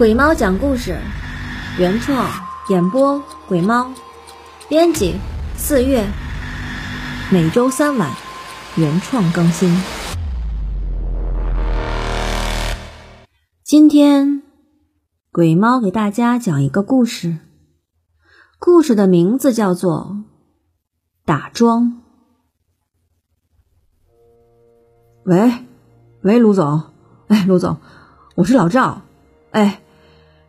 [0.00, 0.98] 鬼猫讲故事，
[1.78, 2.26] 原创
[2.70, 3.92] 演播鬼猫，
[4.66, 5.14] 编辑
[5.58, 6.08] 四月，
[7.30, 8.10] 每周三晚
[8.78, 9.70] 原创更新。
[13.62, 14.40] 今天
[15.30, 17.36] 鬼猫给大家讲一个故事，
[18.58, 20.16] 故事的名字叫做
[21.26, 21.82] 《打桩》。
[25.24, 25.66] 喂，
[26.22, 26.84] 喂，卢总，
[27.28, 27.76] 哎，卢总，
[28.36, 29.02] 我是老赵，
[29.50, 29.82] 哎。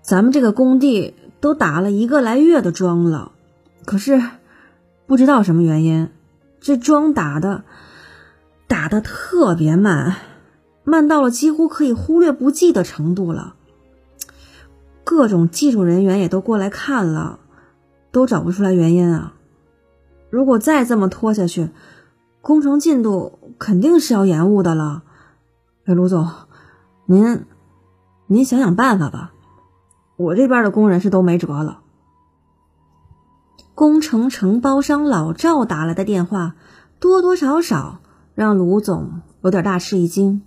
[0.01, 3.31] 咱们这个工地都打了一个来月的桩了，
[3.85, 4.21] 可是
[5.05, 6.09] 不知道什么原因，
[6.59, 7.63] 这桩打的
[8.67, 10.15] 打的特别慢，
[10.83, 13.55] 慢到了几乎可以忽略不计的程度了。
[15.03, 17.39] 各种技术人员也都过来看了，
[18.11, 19.33] 都找不出来原因啊！
[20.29, 21.69] 如果再这么拖下去，
[22.41, 25.03] 工程进度肯定是要延误的了。
[25.85, 26.29] 哎，卢总，
[27.05, 27.45] 您
[28.27, 29.33] 您想想办法吧。
[30.21, 31.81] 我这边的工人是都没辙了。
[33.73, 36.55] 工程承包商老赵打来的电话，
[36.99, 37.99] 多多少少
[38.35, 40.43] 让卢总有点大吃一惊，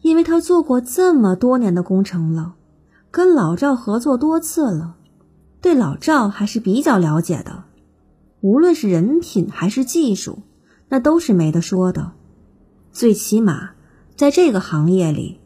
[0.00, 2.54] 因为他做过这么多年的工程了，
[3.10, 4.96] 跟老赵合作多次了，
[5.60, 7.64] 对老赵还是比较了解的。
[8.40, 10.38] 无论是人品还是技术，
[10.88, 12.12] 那都是没得说的。
[12.92, 13.70] 最起码
[14.16, 15.40] 在这个行业里，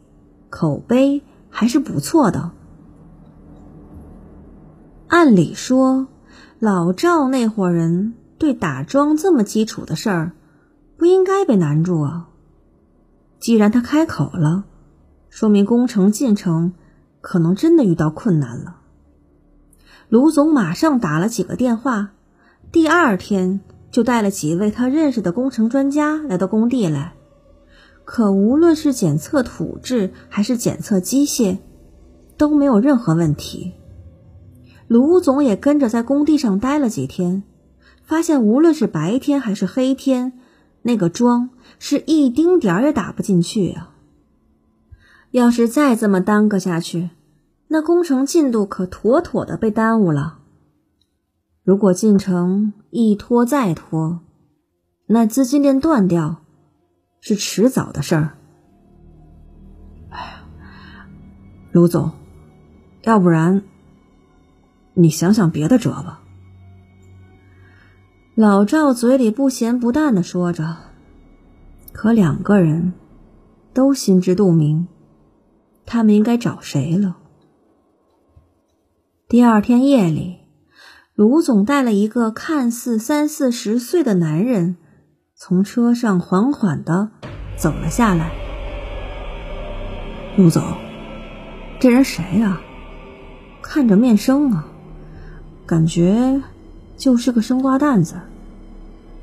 [0.49, 2.51] 口碑还是不错的。
[5.13, 6.07] 按理说，
[6.57, 10.31] 老赵那伙人对打桩这么基础的事儿，
[10.97, 12.29] 不应该被难住啊。
[13.39, 14.63] 既然他开口了，
[15.29, 16.73] 说明工程进程
[17.21, 18.77] 可能真的遇到困难了。
[20.09, 22.13] 卢总马上打了几个电话，
[22.71, 23.59] 第二天
[23.91, 27.13] 就带了几位他认识的工程专家来到工地来。
[28.03, 31.59] 可无论是检测土质还是检测机械，
[32.35, 33.73] 都没有任何问题。
[34.93, 37.41] 卢总也跟着在工地上待了几天，
[38.03, 40.33] 发现无论是白天还是黑天，
[40.83, 41.49] 那个桩
[41.79, 43.95] 是一丁点儿也打不进去啊！
[45.31, 47.09] 要是再这么耽搁下去，
[47.69, 50.37] 那工程进度可妥妥的被耽误了。
[51.63, 54.19] 如果进程一拖再拖，
[55.07, 56.43] 那资金链断掉
[57.19, 58.37] 是迟早的事儿。
[60.11, 60.43] 哎呀，
[61.71, 62.11] 卢总，
[63.01, 63.63] 要不然……
[64.95, 66.21] 你想想别的辙吧。
[68.35, 70.77] 老赵嘴里不咸不淡的说着，
[71.91, 72.93] 可两个人
[73.73, 74.87] 都心知肚明，
[75.85, 77.17] 他们应该找谁了。
[79.27, 80.39] 第二天夜里，
[81.15, 84.77] 卢总带了一个看似三四十岁的男人，
[85.35, 87.11] 从车上缓缓的
[87.55, 88.31] 走了下来。
[90.37, 90.63] 卢总，
[91.79, 92.59] 这人谁呀？
[93.61, 94.67] 看着面生啊。
[95.73, 96.39] 感觉
[96.97, 98.17] 就是个生瓜蛋子，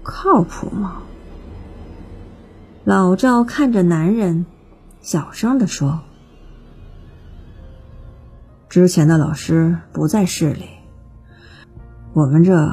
[0.02, 0.96] 靠谱吗？
[2.82, 4.46] 老赵看着男人，
[5.00, 6.00] 小声的说
[8.68, 10.64] ：“之前的老师不在市里，
[12.14, 12.68] 我们这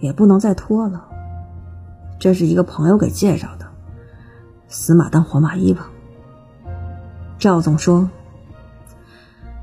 [0.00, 1.08] 也不能再拖了。
[2.18, 3.68] 这是一个朋友给介绍的，
[4.68, 5.88] 死马当活马医吧。”
[7.40, 8.10] 赵总说。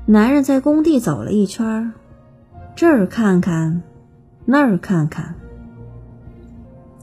[0.04, 1.92] 男人在工地走了一圈。
[2.76, 3.82] 这儿看看，
[4.44, 5.34] 那儿看看，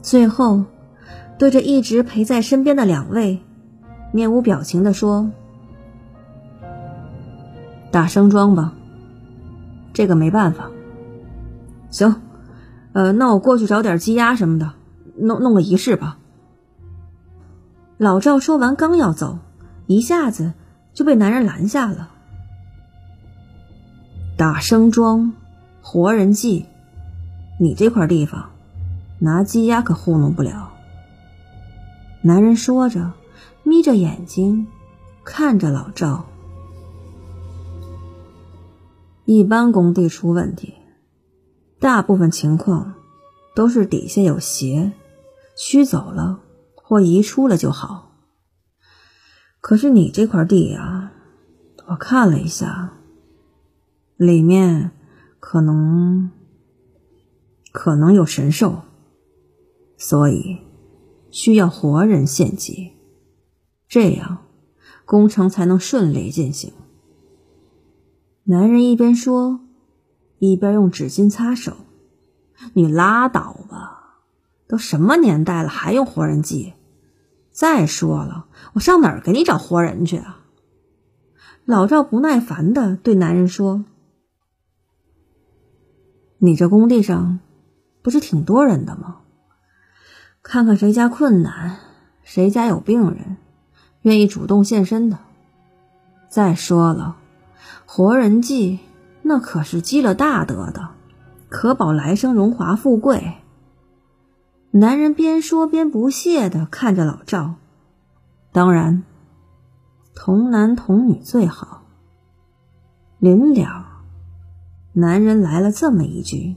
[0.02, 0.62] 最后
[1.36, 3.40] 对着一直陪在身边的两位，
[4.12, 5.32] 面无表情的说
[7.90, 8.72] ：“打生桩吧，
[9.92, 10.70] 这个没办法。
[11.90, 12.22] 行，
[12.92, 14.74] 呃，那我过去找点鸡鸭什么的，
[15.16, 16.18] 弄弄个仪式吧。”
[17.98, 19.40] 老赵说完，刚要走，
[19.88, 20.52] 一下子
[20.92, 22.10] 就被男人拦下了。
[24.38, 25.32] 打生桩。
[25.86, 26.64] 活人祭，
[27.60, 28.50] 你这块地方，
[29.18, 30.72] 拿鸡鸭可糊弄不了。
[32.22, 33.12] 男人说着，
[33.62, 34.66] 眯着眼睛
[35.24, 36.24] 看着老赵。
[39.26, 40.72] 一般工地出问题，
[41.78, 42.94] 大部分情况
[43.54, 44.92] 都是底下有邪，
[45.54, 46.40] 驱走了
[46.74, 48.10] 或移出了就好。
[49.60, 51.12] 可是你这块地呀，
[51.88, 52.94] 我看了一下，
[54.16, 54.92] 里面。
[55.46, 56.30] 可能，
[57.70, 58.80] 可能有神兽，
[59.98, 60.56] 所以
[61.30, 62.92] 需要活人献祭，
[63.86, 64.38] 这样
[65.04, 66.72] 工程才能顺利进行。
[68.44, 69.60] 男人一边说，
[70.38, 71.76] 一边用纸巾擦手。
[72.72, 74.22] 你拉倒吧，
[74.66, 76.72] 都什么年代了，还用活人祭？
[77.50, 80.40] 再说了，我上哪儿给你找活人去啊？
[81.66, 83.84] 老赵不耐烦的对男人说
[86.44, 87.38] ：“你这工地上
[88.02, 89.20] 不是挺多人的吗？
[90.42, 91.78] 看看谁家困难，
[92.22, 93.38] 谁家有病人，
[94.02, 95.16] 愿意主动献身的。
[96.28, 97.16] 再说了，
[97.86, 98.80] 活人祭
[99.22, 100.90] 那可是积了大德的，
[101.48, 103.36] 可保来生荣华富贵。”
[104.70, 107.54] 男人边说边不屑的看着老赵，
[108.52, 109.02] 当然，
[110.14, 111.86] 童男童女最好。
[113.18, 113.93] 临了，
[114.96, 116.54] 男人来了这么一句：“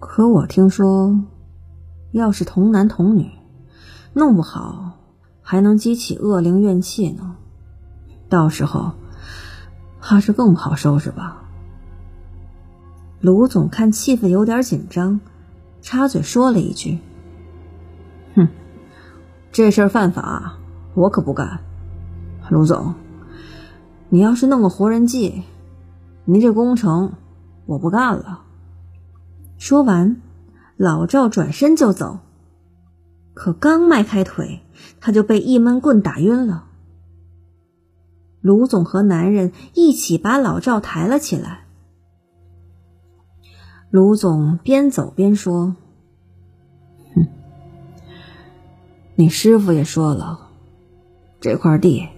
[0.00, 1.20] 可我听说，
[2.12, 3.30] 要是童男童女，
[4.14, 4.92] 弄不好
[5.42, 7.36] 还能激起恶灵怨气呢。
[8.30, 8.92] 到时候，
[10.00, 11.42] 怕是更不好收拾吧。”
[13.20, 15.20] 卢总看气氛有点紧张，
[15.82, 16.98] 插嘴说了一句
[18.36, 18.48] ：“哼，
[19.52, 20.56] 这事儿犯法，
[20.94, 21.60] 我可不干。
[22.48, 22.94] 卢总，
[24.10, 25.44] 你要是弄个活人祭，
[26.24, 27.14] 您这工程
[27.66, 28.42] 我不干了。”
[29.56, 30.20] 说完，
[30.76, 32.18] 老赵转身就走，
[33.34, 34.60] 可刚迈开腿，
[35.00, 36.64] 他就被一闷棍打晕了。
[38.40, 41.66] 卢总和男人一起把老赵抬了起来。
[43.90, 45.76] 卢总边走边说
[47.14, 47.26] ：“哼，
[49.14, 50.48] 你师傅也说了，
[51.38, 52.08] 这块地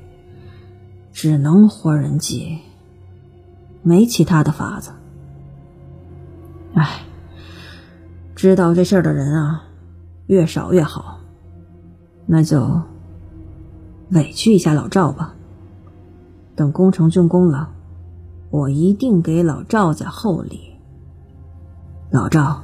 [1.13, 2.59] 只能活人祭，
[3.83, 4.91] 没其他的法子。
[6.75, 7.03] 哎，
[8.35, 9.65] 知道这事儿的人啊，
[10.27, 11.21] 越少越好。
[12.25, 12.81] 那就
[14.11, 15.35] 委屈一下老赵吧。
[16.55, 17.71] 等工程竣工了，
[18.51, 20.73] 我一定给老赵家厚礼。”
[22.11, 22.63] 老赵，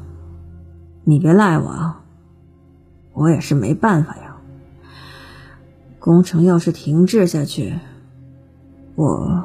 [1.05, 2.03] 你别赖我啊！
[3.15, 4.37] 我也是没办法呀。
[5.99, 7.79] 工程要是停滞下去，
[8.99, 9.45] 我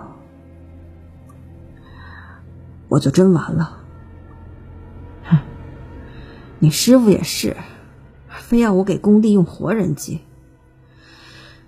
[2.89, 3.77] 我就真完了。
[5.25, 5.37] 哼，
[6.57, 7.55] 你师傅也是，
[8.29, 10.21] 非要我给工地用活人机。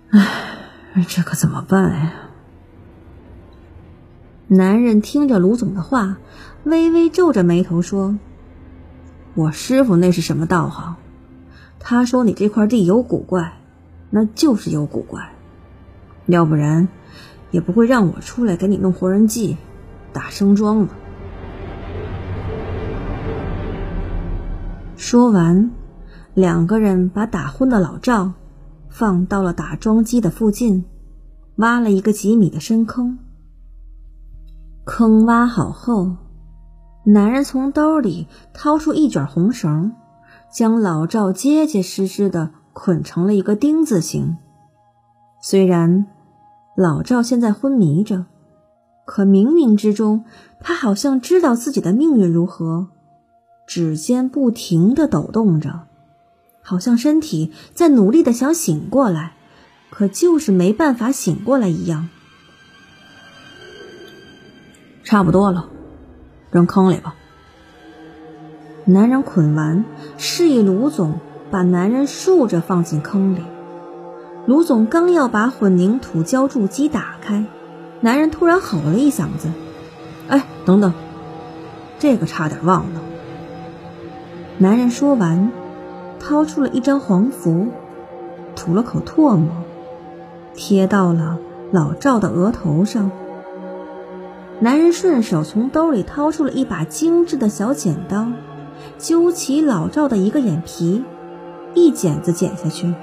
[0.10, 2.14] 唉，这可怎么办呀？
[4.48, 6.18] 男人听着卢总的话，
[6.64, 8.18] 微微皱着眉头说
[9.36, 10.96] ：“我师傅那是什么道行？
[11.78, 13.60] 他说你这块地有古怪，
[14.10, 15.36] 那就是有古怪，
[16.26, 16.88] 要不然
[17.52, 19.58] 也不会让我出来给你弄活人祭、
[20.14, 20.90] 打生桩了。”
[24.98, 25.72] 说完，
[26.34, 28.32] 两个人把打昏的老赵
[28.90, 30.86] 放到了打桩机的附近，
[31.58, 33.20] 挖了一个几米的深坑。
[34.84, 36.16] 坑挖好后，
[37.06, 39.94] 男人从兜里掏出一卷红绳，
[40.52, 44.38] 将老赵结结实实的捆成了一个丁字形。
[45.42, 46.08] 虽然
[46.76, 48.26] 老赵现在昏迷着，
[49.06, 50.26] 可冥冥之中，
[50.60, 52.88] 他好像知道自己的命运如何，
[53.66, 55.84] 指尖不停的抖动着，
[56.62, 59.36] 好像身体在努力的想醒过来，
[59.90, 62.10] 可就是没办法醒过来一样。
[65.06, 65.70] 差不多了，
[66.52, 67.16] 扔坑里吧。
[68.84, 69.86] 男人捆完，
[70.18, 73.40] 示意卢总把男人竖着放进坑里。
[74.46, 77.46] 卢总刚要把混凝土浇筑机打开，
[78.02, 79.50] 男人突然吼了一嗓子
[80.30, 80.94] ：“哎，等等，
[81.98, 83.02] 这个差点忘了。”
[84.60, 85.52] 男人说完，
[86.20, 87.70] 掏出了一张黄符，
[88.56, 89.50] 吐了口唾沫，
[90.54, 91.40] 贴到了
[91.72, 93.10] 老赵的额头上。
[94.60, 98.28] 男人顺手从兜里掏出了一把精致的小剪刀，
[99.00, 101.04] 揪起老赵的一个眼皮，
[101.74, 102.94] 一剪子剪下去，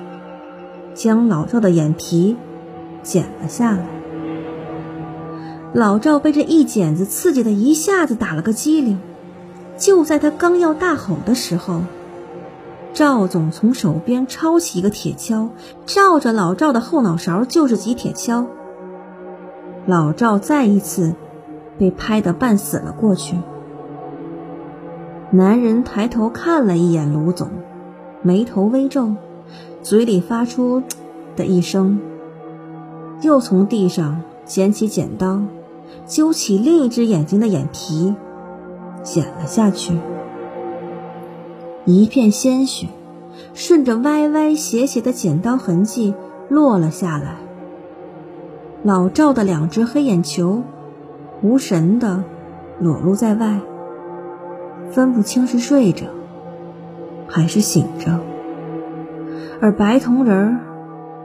[0.94, 2.36] 将老赵的眼皮
[3.02, 3.84] 剪了下来。
[5.72, 9.00] 老赵被这一剪子刺激的一下子打了个激灵，
[9.76, 11.82] 就在他刚要大吼的时候，
[12.92, 15.50] 赵总从手边抄起一个铁锹，
[15.86, 18.46] 照着老赵的后脑勺就是几铁锹。
[19.86, 21.14] 老赵再一次。
[21.78, 23.38] 被拍得半死了过去。
[25.30, 27.48] 男人抬头看了一眼卢总，
[28.20, 29.14] 眉头微皱，
[29.82, 30.82] 嘴里发出
[31.36, 31.98] “的一声，
[33.22, 35.40] 又从地上捡起剪刀，
[36.06, 38.14] 揪起另一只眼睛的眼皮，
[39.02, 39.98] 剪了下去。
[41.84, 42.86] 一片鲜血
[43.54, 46.14] 顺着歪歪斜斜的剪刀痕迹
[46.48, 47.36] 落了下来。
[48.82, 50.62] 老赵的两只黑眼球。
[51.44, 52.22] 无神的
[52.78, 53.58] 裸露在外，
[54.92, 56.04] 分不清是睡着
[57.26, 58.20] 还是醒着，
[59.62, 60.60] 而白瞳仁儿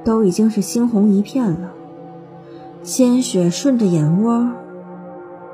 [0.06, 1.72] 都已经是猩红一片了，
[2.84, 4.52] 鲜血顺着眼窝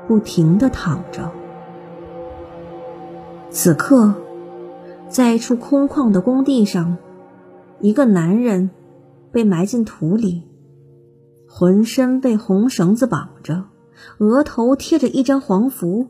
[0.06, 1.30] 不停的淌着。
[3.48, 4.12] 此刻，
[5.08, 6.98] 在一处空旷的工地上，
[7.80, 8.68] 一个男人
[9.32, 10.42] 被埋进土里，
[11.48, 13.64] 浑身被红绳子绑着，
[14.18, 16.08] 额头贴着一张黄符，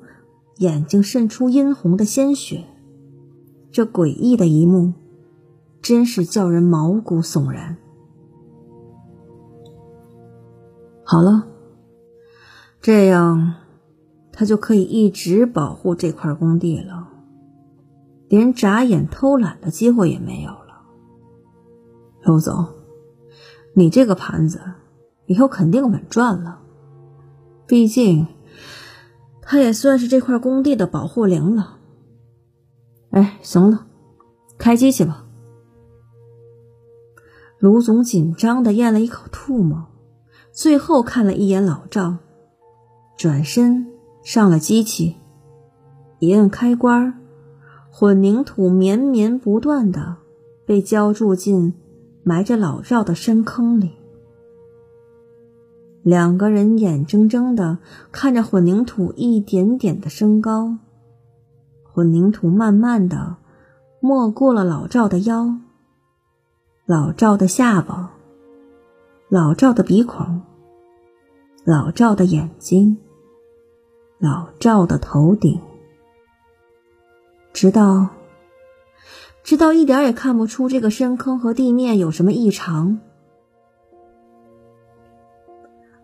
[0.56, 2.64] 眼睛渗出殷红的鲜血。
[3.70, 4.92] 这诡异的一幕，
[5.84, 7.76] 真是叫人毛骨悚然。
[11.04, 11.46] 好了，
[12.80, 13.56] 这样
[14.32, 17.08] 他就可以一直保护这块工地了，
[18.28, 20.86] 连眨眼偷懒的机会也没有了。
[22.22, 22.66] 陆总，
[23.74, 24.62] 你这个盘子
[25.26, 26.60] 以后肯定稳赚了，
[27.66, 28.26] 毕竟
[29.42, 31.76] 他也算是这块工地的保护灵了。
[33.10, 33.86] 哎，行了，
[34.56, 35.20] 开机去吧。
[37.64, 39.86] 卢总紧张的咽了一口唾沫。
[40.52, 42.16] 最后看了一眼老赵，
[43.16, 43.86] 转身
[44.22, 45.16] 上了机器，
[46.18, 47.14] 一摁开关，
[47.90, 50.16] 混凝土绵绵不断的
[50.66, 51.72] 被浇筑进
[52.22, 53.92] 埋着老赵的深坑里。
[56.02, 57.78] 两个人眼睁睁的
[58.12, 60.76] 看着混凝土一点点的升高，
[61.82, 63.36] 混凝土慢慢的
[64.00, 65.56] 没过了老赵的腰，
[66.86, 68.12] 老赵的下巴。
[69.30, 70.42] 老赵的鼻孔，
[71.64, 72.98] 老赵的眼睛，
[74.18, 75.58] 老赵的头顶，
[77.54, 78.10] 直到
[79.42, 83.00] 直到一点也看不出这个深坑和地面有什么异常。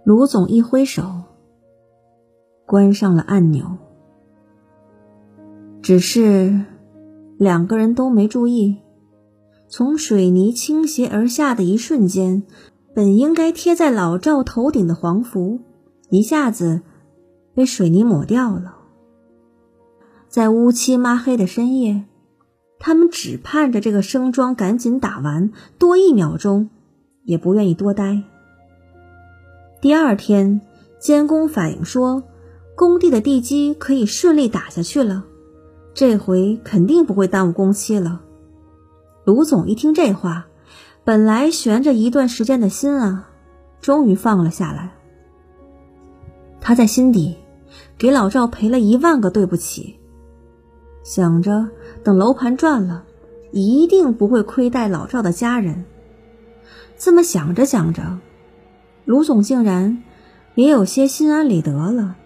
[0.03, 1.05] 卢总一挥手，
[2.65, 3.77] 关上了按钮。
[5.83, 6.65] 只是
[7.37, 8.79] 两个人都没注意，
[9.71, 12.43] 从水泥倾斜而下的一瞬间。
[12.93, 15.61] 本应该贴在老赵头顶的黄符，
[16.11, 16.83] 一下子
[17.55, 18.75] 被水泥抹掉了。
[20.29, 22.07] 在乌漆抹黑的深夜，
[22.81, 26.69] 他们只盼着这个生桩赶紧打完，多一秒钟
[27.23, 28.25] 也不愿意多待。
[29.81, 30.61] 第二天，
[30.99, 32.25] 监工反映说，
[32.75, 35.25] 工地的地基可以顺利打下去了，
[35.95, 38.21] 这回肯定不会耽误工期了。
[39.25, 40.47] 卢总一听这话。
[41.03, 43.31] 本来悬着一段时间的心啊，
[43.81, 44.93] 终于放了下来。
[46.61, 47.37] 他在心底
[47.97, 49.99] 给老赵赔了一万个对不起，
[51.03, 51.69] 想着
[52.05, 53.05] 等楼盘赚了，
[53.51, 55.85] 一定不会亏待老赵的家人。
[56.99, 58.19] 这么想着想着，
[59.07, 60.03] 卢总竟然
[60.55, 62.17] 也有些心安理得了。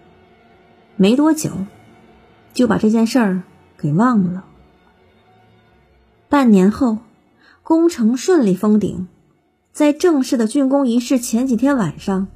[0.97, 1.49] 没多久，
[2.53, 3.43] 就把这件事儿
[3.77, 4.43] 给忘了。
[6.29, 6.99] 半年后。
[7.67, 9.07] 工程顺利封顶，
[9.73, 12.27] 在正式的竣工仪式前几天晚上，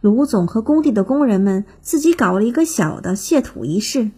[0.00, 4.12] 卢总和工地的工人们自己搞了一个小的谢土仪式，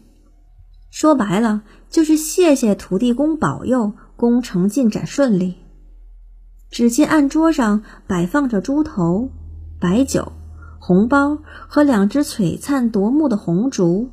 [0.90, 5.56] 说白了就是谢谢土地公保佑工程进展顺利。
[6.70, 9.30] 只见案桌上摆放着猪头、
[9.80, 10.32] 白酒、
[10.78, 14.10] 红包和两只璀璨夺目的红烛，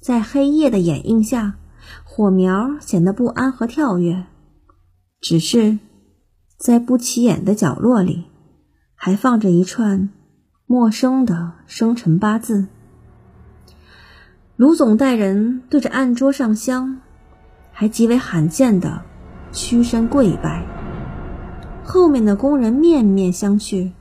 [0.00, 1.54] 在黑夜的掩映下，
[2.02, 4.26] 火苗显得不安和跳跃。
[5.26, 5.78] 只是，
[6.58, 8.26] 在不起眼的角落里，
[8.94, 10.10] 还放着一串
[10.66, 12.66] 陌生的生辰八字。
[14.56, 17.00] 卢总带人对着案桌上香，
[17.72, 19.00] 还极为罕见的
[19.50, 20.62] 屈身跪拜。
[21.82, 23.92] 后面的工人面面相觑，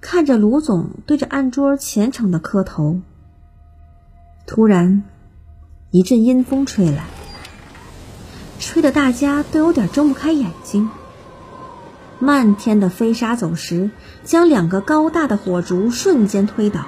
[0.00, 3.00] 看着卢总对着案桌虔诚的磕头。
[4.44, 5.04] 突然，
[5.92, 7.04] 一阵阴风吹来。
[8.58, 10.90] 吹得大家都有点睁不开眼睛。
[12.18, 13.90] 漫天的飞沙走石
[14.24, 16.86] 将两个高大的火烛瞬间推倒。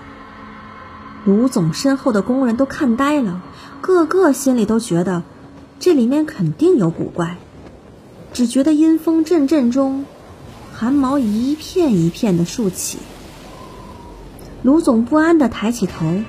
[1.24, 3.42] 卢总身后的工人都看呆了，
[3.82, 5.22] 个个心里都觉得
[5.78, 7.36] 这里面肯定有古怪。
[8.32, 10.06] 只觉得阴风阵阵中，
[10.74, 12.98] 汗毛一片一片的竖起。
[14.62, 16.22] 卢总不安地抬起头，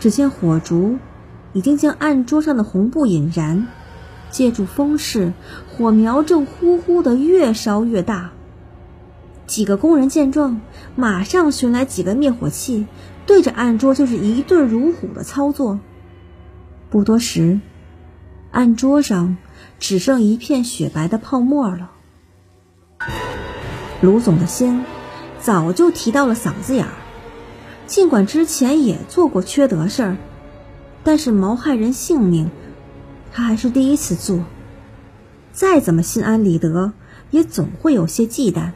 [0.00, 0.96] 只见火烛
[1.52, 3.66] 已经将案桌上的红布引燃。
[4.30, 5.32] 借助风势，
[5.68, 8.32] 火苗正呼呼的越烧越大。
[9.46, 10.60] 几个工人见状，
[10.94, 12.86] 马上寻来几个灭火器，
[13.26, 15.80] 对着案桌就是一顿如虎的操作。
[16.90, 17.60] 不多时，
[18.50, 19.38] 案桌上
[19.78, 21.90] 只剩一片雪白的泡沫了。
[24.00, 24.84] 卢总的心
[25.40, 26.92] 早就提到了嗓子眼儿，
[27.86, 30.16] 尽管之前也做过缺德事儿，
[31.04, 32.50] 但是谋害人性命。
[33.32, 34.44] 他还是第一次做，
[35.52, 36.92] 再怎么心安理得，
[37.30, 38.72] 也总会有些忌惮。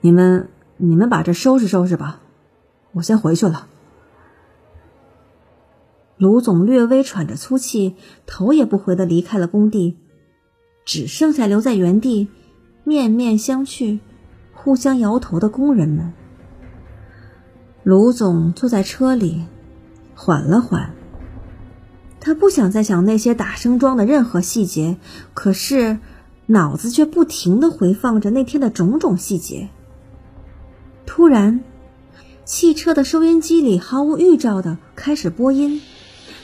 [0.00, 2.20] 你们你们把这收拾收拾吧，
[2.92, 3.68] 我先回去了。
[6.18, 9.98] 卢总略微喘着粗气，头也不回的离开了工地，
[10.84, 12.28] 只剩下留在原地
[12.84, 13.98] 面面相觑、
[14.54, 16.12] 互相摇头的工人们。
[17.82, 19.44] 卢总坐在车里，
[20.14, 20.95] 缓了缓。
[22.26, 24.96] 他不想再想那些打声桩的任何细节，
[25.32, 26.00] 可是
[26.46, 29.68] 脑子却不停的回放着那天的种种细节。
[31.06, 31.62] 突然，
[32.44, 35.80] 汽车的收音机里毫无预兆的开始播音，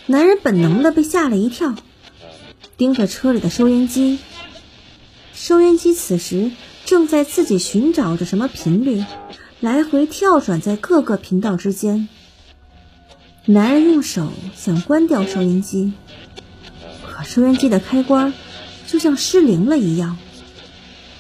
[0.06, 1.74] 男人本能的被吓了一跳，
[2.76, 4.20] 盯着车里的收音机。
[5.34, 6.52] 收音机此时
[6.84, 9.04] 正在自己寻找着什么频率，
[9.58, 12.08] 来回跳转在各个频道之间。
[13.44, 15.92] 男人用手想关掉收音机，
[17.04, 18.32] 可收音机的开关
[18.86, 20.16] 就像失灵了一样。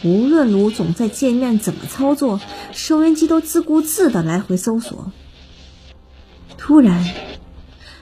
[0.04, 5.10] 无论卢总在界面怎么操作，收音机都自顾自的来回搜索。
[6.56, 7.04] 突然，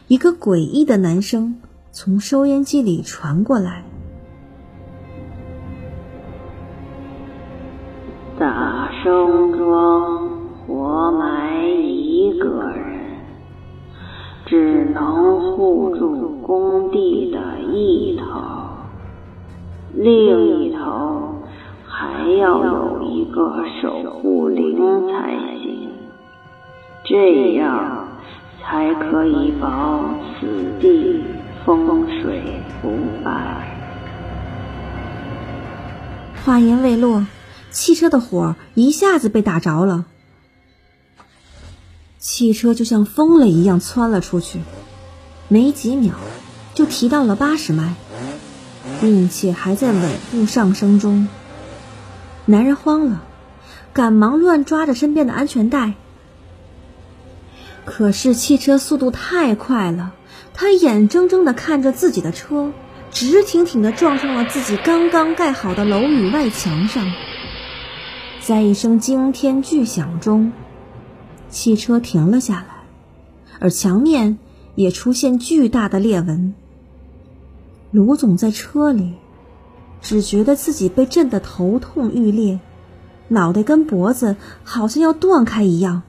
[0.06, 1.58] 一个诡异的男声
[1.90, 3.84] 从收音机里传过来
[8.38, 9.89] ：“大生庄
[14.50, 17.38] 只能护住工地的
[17.72, 18.24] 一头，
[19.94, 21.36] 另一头
[21.86, 24.76] 还要有一个守护灵
[25.06, 25.30] 才
[25.62, 25.90] 行，
[27.04, 28.08] 这样
[28.60, 30.00] 才可以保
[30.40, 30.48] 此
[30.80, 31.22] 地
[31.64, 32.42] 风水
[32.82, 32.88] 不
[33.24, 33.30] 败。
[36.44, 37.24] 话音未落，
[37.70, 40.06] 汽车的火一下子被打着了。
[42.20, 44.60] 汽车就像疯了一样窜了出去，
[45.48, 46.16] 没几秒
[46.74, 47.94] 就提到了八十迈，
[49.00, 51.28] 并且还在稳步上升中。
[52.44, 53.22] 男人慌了，
[53.94, 55.94] 赶忙乱抓着身边的安全带。
[57.86, 60.12] 可是汽车速度太快了，
[60.52, 62.70] 他眼睁睁的看着自己的车
[63.10, 67.10] 直挺挺的撞上了自己刚刚盖好的楼宇外墙上，
[68.42, 70.52] 在一声惊天巨响中。
[71.50, 72.66] 汽车停了下来，
[73.58, 74.38] 而墙面
[74.76, 76.54] 也出现巨大的裂纹。
[77.90, 79.14] 卢总在车里，
[80.00, 82.60] 只觉得自己被震得头痛欲裂，
[83.28, 86.02] 脑袋跟脖子好像要断开一样。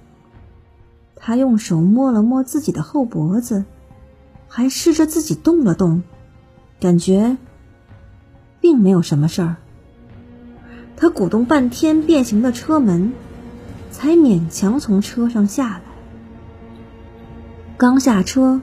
[1.15, 3.65] 他用手摸了摸自己的后脖子，
[4.47, 6.03] 还试着自己动了动，
[6.79, 7.37] 感觉
[8.59, 9.55] 并没有什么事儿。
[10.95, 13.11] 他鼓动半天变形的车门。
[13.91, 15.81] 才勉强从车上下来。
[17.77, 18.61] 刚下车，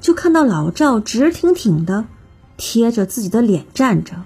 [0.00, 2.04] 就看到老赵直挺挺的
[2.56, 4.24] 贴着自己的脸站着，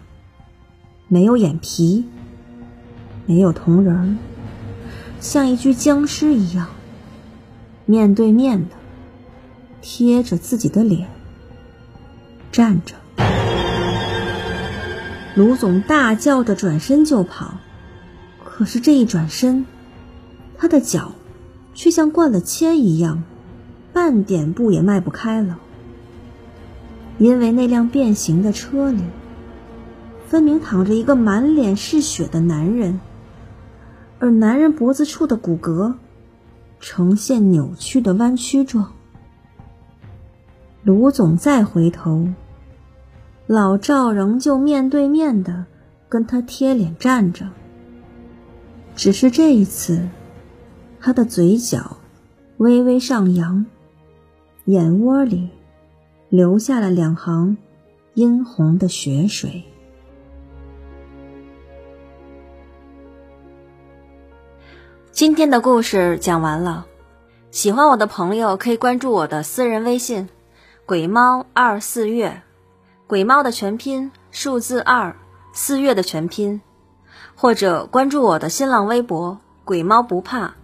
[1.09, 2.07] 没有眼皮，
[3.26, 4.18] 没有瞳仁，
[5.20, 6.68] 像一具僵尸一样，
[7.87, 8.76] 面对面的
[9.83, 11.09] 贴着自己的脸
[12.50, 12.94] 站着。
[15.35, 17.55] 卢总大叫着转身就跑，
[18.44, 19.66] 可是这一转身。
[20.61, 21.12] 他的脚
[21.73, 23.23] 却像灌了铅一样，
[23.94, 25.59] 半点步也迈不开了。
[27.16, 29.03] 因为那辆变形的车里，
[30.27, 33.01] 分明躺着一个满脸是血的男人，
[34.18, 35.94] 而男人脖子处的骨骼
[36.79, 38.92] 呈现扭曲的弯曲状。
[40.83, 42.29] 卢总再回头，
[43.46, 45.64] 老赵仍旧面对面的
[46.11, 47.46] 跟他贴脸站着，
[48.94, 50.07] 只是这一次。
[51.03, 51.97] 他的嘴角
[52.59, 53.65] 微微上扬，
[54.67, 55.49] 眼窝里
[56.29, 57.57] 流下了两行
[58.13, 59.65] 殷红的血水。
[65.11, 66.87] 今天的故事讲完了，
[67.51, 70.29] 喜欢我的朋友可以关注我的私人微信
[70.85, 72.43] “鬼猫二四月”，
[73.09, 75.17] 鬼猫的全拼数字二
[75.55, 76.61] 四月的全拼，
[77.35, 80.57] 或者关注我的新浪微博“鬼猫不怕”。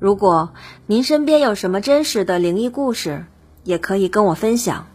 [0.00, 0.50] 如果
[0.86, 3.26] 您身边有什么真实的灵异故事，
[3.64, 4.86] 也可以跟我分享。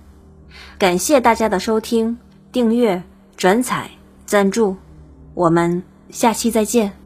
[0.80, 2.18] 感谢大家的收听、
[2.52, 3.04] 订阅、
[3.38, 3.92] 转采、
[4.26, 4.76] 赞助，
[5.36, 7.05] 我们下期再见。